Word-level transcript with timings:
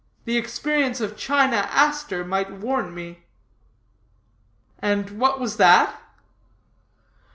The 0.25 0.35
experience 0.35 0.99
of 0.99 1.15
China 1.15 1.57
Aster 1.69 2.25
might 2.25 2.49
warn 2.51 2.91
me." 2.95 3.25
"And 4.79 5.11
what 5.19 5.39
was 5.39 5.57
that?" 5.57 5.93